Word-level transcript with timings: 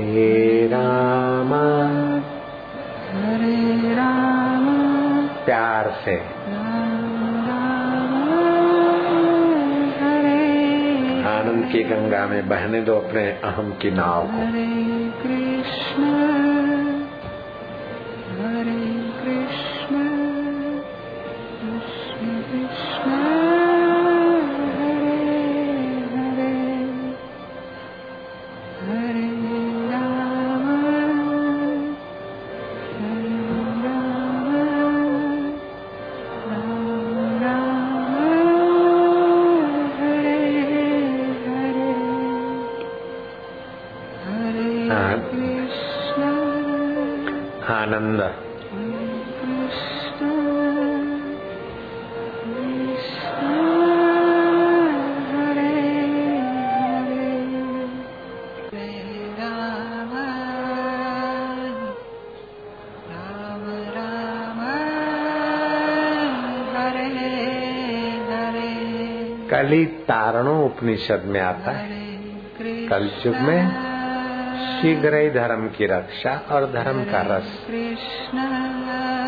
हे 0.00 0.66
राम। 0.66 1.54
हरे 3.14 3.94
राम। 3.94 4.64
प्यार 5.26 5.90
से। 6.04 6.16
राम 6.16 7.46
राम 7.46 8.28
हरे 10.02 10.58
आनंद 11.22 11.72
की 11.72 11.82
गंगा 11.82 12.26
में 12.26 12.48
बहने 12.48 12.82
दो 12.82 12.96
अपने 12.96 13.26
अहम 13.26 13.70
की 13.70 13.90
नाव 13.90 14.22
को। 14.22 14.32
हरे 14.32 15.12
कृष्ण। 15.22 16.33
हरे 44.94 45.34
कली 69.50 69.84
तारणो 69.84 70.64
उपनिषद 70.64 71.22
में 71.24 71.40
आता 71.40 71.70
है। 71.70 71.88
कल 72.88 73.10
युग 73.26 73.36
में 73.36 73.93
शीघ्र 74.54 75.14
ही 75.14 75.30
धर्म 75.30 75.68
की 75.68 75.86
रक्षा 75.86 76.42
और 76.50 76.72
धर्म 76.72 77.04
का 77.04 77.20
रस 77.20 77.66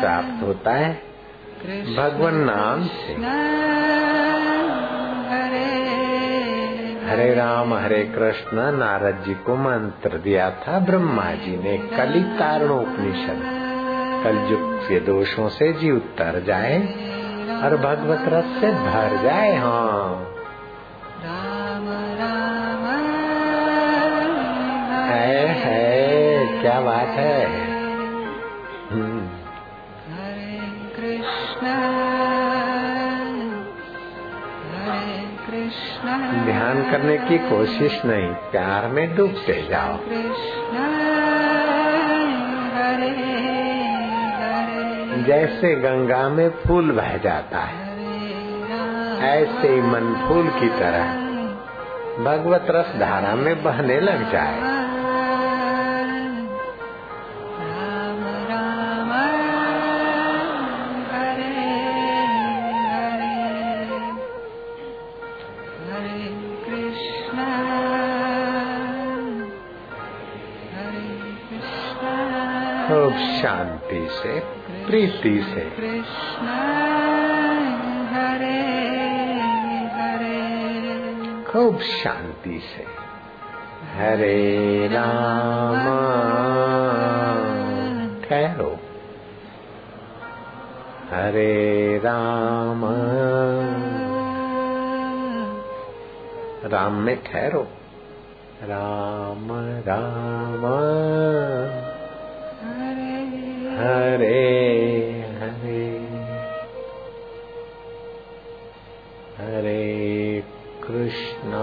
प्राप्त 0.00 0.42
होता 0.42 0.72
है। 0.72 1.02
भगवान 1.96 2.34
नाम 2.34 2.86
से। 2.86 3.12
हरे 7.06 7.34
राम, 7.34 7.74
हरे 7.74 8.04
कृष्ण, 8.04 8.72
नारद 8.72 9.24
जी 9.26 9.34
को 9.34 9.56
मंत्र 9.56 10.18
दिया 10.18 10.50
था, 10.50 10.78
ब्रह्मा 10.78 11.30
जी 11.30 11.56
ने 11.56 11.78
कली 11.78 12.22
तारणो 12.22 12.78
उपनिषद 12.80 13.58
कलयुग 14.24 14.88
के 14.88 15.00
दोषों 15.00 15.48
से 15.48 15.72
जीव 15.72 15.96
उतर 15.96 16.44
जाए 16.46 16.78
और 17.62 17.76
भगवत 17.76 18.24
रस 18.28 18.60
से 18.60 18.70
भर 18.70 19.22
जाए 19.22 19.56
हाँ। 19.56 20.28
क्या 26.72 26.80
बात 26.80 27.08
है? 27.08 27.40
हरे 30.12 30.60
कृष्ण 30.94 31.72
हरे 34.76 35.18
कृष्ण 35.40 36.14
ध्यान 36.46 36.82
करने 36.90 37.18
की 37.18 37.38
कोशिश 37.50 38.00
नहीं 38.04 38.32
प्यार 38.50 38.88
में 38.88 39.04
डूबते 39.16 39.60
जाओ। 39.70 39.98
कृष्ण 39.98 40.86
हरे 42.78 43.10
हरे 44.40 45.22
जैसे 45.22 45.74
गंगा 45.82 46.28
में 46.28 46.48
फूल 46.66 46.92
बह 46.92 47.16
जाता 47.24 47.60
है 47.66 47.80
ऐसे 49.30 49.68
ही 49.68 49.80
मन 49.82 50.14
फूल 50.26 50.48
की 50.60 50.68
तरह 50.80 51.06
भगवत 52.24 52.66
रस 52.70 52.98
धारा 53.00 53.34
में 53.36 53.54
बहने 53.62 54.00
लग 54.00 54.30
जाए। 54.32 54.71
खूब 72.88 73.12
शांति 73.12 74.08
से 74.10 74.40
प्रीति 74.86 75.42
से। 75.42 75.60
कृष्ण 75.60 76.46
हरे 78.14 78.60
हरे 79.96 81.44
खूब 81.44 81.80
शांति 81.80 82.58
से। 82.58 82.86
हरे 83.98 84.88
राम 84.92 85.84
ठहरो। 88.22 88.78
हरे 91.10 91.98
राम। 91.98 92.41
राम 96.64 96.92
में 96.92 97.24
ठहरो। 97.24 97.68
राम 98.62 99.48
राम। 99.80 100.66
हरे। 102.68 103.12
हरे 103.76 104.60
हरे। 105.40 105.98
हरे 109.36 110.42
कृष्णा। 110.88 111.62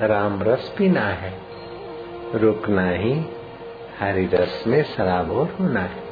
राम 0.00 0.42
रस 0.42 0.74
पीना 0.78 1.00
है। 1.00 1.40
रुकना 2.34 2.90
ही 2.90 3.24
हरि 4.00 4.26
रस 4.26 4.64
में 4.66 4.82
सराबोर 4.82 5.56
होना 5.60 5.80
है। 5.80 6.02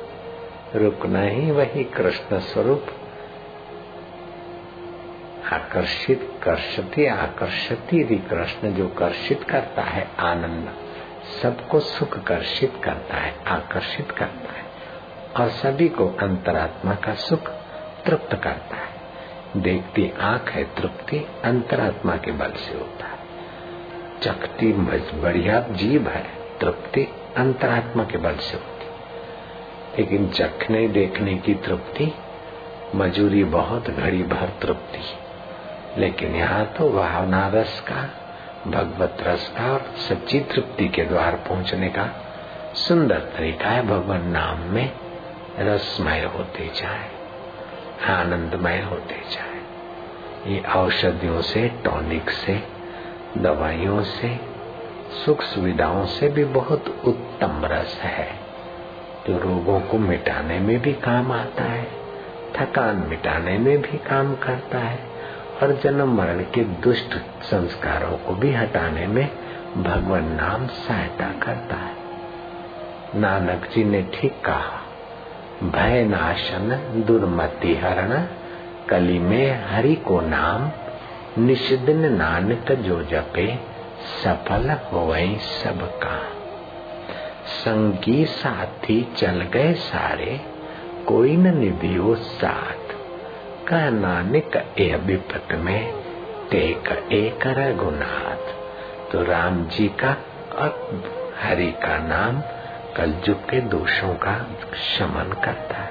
रुकना 0.75 1.21
ही 1.21 1.51
वही 1.51 1.85
कृष्ण 1.85 2.39
स्वरूप। 2.39 2.87
आकर्षित 5.53 6.41
कर्षति, 6.43 7.07
आकर्षति 7.07 8.03
रि 8.03 8.17
कृष्ण 8.17 8.73
जो 8.73 8.89
कर्षित 8.89 9.45
करता 9.45 9.83
है, 9.83 10.11
आनंद, 10.19 10.75
सबको 11.43 11.81
सुख 11.81 12.19
कर्षित 12.19 12.73
करता 12.85 13.17
है, 13.17 13.45
आकर्षित 13.47 14.11
करता 14.11 14.53
है 14.53 14.65
और 15.37 15.49
सभी 15.49 15.89
को 15.89 16.09
अंतरात्मा 16.09 16.95
का 16.95 17.15
सुख 17.15 17.49
तृप्त 18.07 18.35
करता 18.35 18.77
है। 18.77 18.96
देखती 19.57 20.13
आँख 20.21 20.51
है 20.51 20.65
तृप्ति, 20.65 21.27
अंतरात्मा 21.45 22.17
के 22.17 22.33
बल 22.33 22.51
से 22.51 22.75
होता 22.75 23.07
है। 23.07 23.19
चखती 24.23 24.73
बढ़िया 25.21 25.61
जीव 25.61 26.09
है, 26.09 26.27
तृप्ति, 26.61 27.09
अंतरात्मा 27.37 28.05
के 28.05 28.19
बल 28.19 28.37
से 28.37 28.57
होती। 28.57 28.87
लेकिन 29.99 30.29
चखने 30.29 30.89
देखने 30.89 31.35
की 31.35 31.55
तृप्ति, 31.55 32.15
मजूरी 32.95 33.45
बहुत 33.45 33.91
घड़ी 33.91 34.23
भर 34.23 34.49
तृप्ति। 34.63 35.01
लेकिन 36.01 36.35
यहाँ 36.35 36.67
तो 36.67 36.91
भावना 36.91 37.49
रस 37.49 37.81
का, 37.81 38.11
भगवत 38.71 39.17
रस 39.21 39.49
का 39.49 39.73
और 39.73 39.81
सच्ची 39.81 40.41
तृप्ति 40.41 40.89
के 40.89 41.05
द्वार 41.05 41.35
पहुँचने 41.35 41.89
का 41.89 42.23
सुंदर 42.75 43.19
तरीका 43.19 43.69
है। 43.69 43.83
भगवान 43.83 44.29
नाम 44.29 44.59
में 44.59 44.93
रसमय 45.59 46.25
होते 46.25 46.67
जाए। 46.67 47.16
आनंदमय 48.05 48.81
होते 48.81 49.15
जाए। 49.15 49.57
ये 50.53 50.63
औषधियों 50.77 51.41
से, 51.41 51.69
टॉनिक 51.69 52.31
से, 52.31 52.63
दवाइयों 53.39 54.03
से, 54.03 54.41
सुख 55.25 55.43
सुविधाओं 55.43 56.07
से 56.07 56.29
भी 56.29 56.45
बहुत 56.45 57.03
उत्तम 57.05 57.63
रस 57.65 58.01
है। 58.03 58.29
जो 59.27 59.39
रोगों 59.39 59.81
को 59.81 59.99
मिटाने 59.99 60.59
में 60.59 60.83
भी 60.83 60.93
काम 60.93 61.33
आता 61.33 61.65
है, 61.65 61.87
थकान 62.57 63.07
मिटाने 63.09 63.59
में 63.59 63.83
भी 63.83 63.99
काम 63.99 64.35
करता 64.35 64.79
है, 64.79 64.99
और 65.63 65.81
जन्म 65.85 66.17
मरण 66.17 66.41
के 66.41 66.65
दुष्ट 66.65 67.17
संस्कारों 67.43 68.19
को 68.19 68.35
भी 68.35 68.53
हटाने 68.53 69.07
में 69.07 69.31
भगवान 69.77 70.25
नाम 70.25 70.67
सहायता 70.67 71.29
करता 71.29 71.77
है। 71.77 71.97
नानक 73.15 73.69
जी 73.75 73.85
ने 73.85 74.03
ठीक 74.03 74.33
कहा 74.45 74.86
भय 75.63 76.05
नाशन 76.05 77.05
दुर्मति 77.07 77.75
हरण 77.75 78.27
कली 78.89 79.19
में 79.19 79.65
हरि 79.69 79.95
को 79.95 80.21
नाम 80.21 80.71
निषिदिन 81.43 82.13
नानक 82.13 82.73
जो 82.73 83.03
जपे, 83.03 83.59
सफल 84.25 84.71
हो 84.71 85.15
सब 85.39 85.99
का 85.99 86.19
संगी 87.47 88.25
साथी 88.25 89.15
चल 89.17 89.41
गए 89.43 89.75
सारे, 89.75 90.41
कोई 91.09 91.37
न 91.37 91.59
निधियो 91.59 92.15
साथ। 92.15 92.95
कह 93.69 93.91
नानक 93.91 94.75
ए 94.79 94.95
विपत 94.95 95.55
में, 95.55 95.93
टेक 96.51 97.09
एक 97.13 97.47
रघुनाथ 97.47 98.53
तो 99.13 99.23
राम 99.23 99.65
जी 99.65 99.89
का 99.89 100.17
और 100.59 101.03
हरि 101.43 101.71
का 101.71 101.99
नाम 101.99 102.56
कलयुग 102.97 103.51
के 103.51 103.61
दोषों 103.61 104.15
का 104.15 104.39
शमन 104.99 105.41
करता 105.45 105.77
है। 105.77 105.86